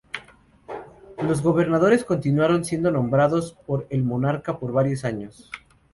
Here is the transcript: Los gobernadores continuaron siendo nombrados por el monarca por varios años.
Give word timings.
Los 1.21 1.43
gobernadores 1.43 2.05
continuaron 2.05 2.65
siendo 2.65 2.89
nombrados 2.89 3.53
por 3.67 3.85
el 3.91 4.03
monarca 4.03 4.57
por 4.57 4.71
varios 4.71 5.05
años. 5.05 5.51